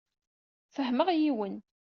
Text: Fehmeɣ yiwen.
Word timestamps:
Fehmeɣ 0.75 1.07
yiwen. 1.13 1.55